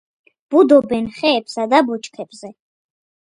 [0.53, 2.53] ბუდობენ ხეებსა და ბუჩქებზე.